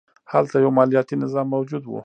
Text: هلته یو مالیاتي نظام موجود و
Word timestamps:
هلته 0.31 0.55
یو 0.63 0.71
مالیاتي 0.77 1.15
نظام 1.23 1.47
موجود 1.53 1.83
و 1.85 1.91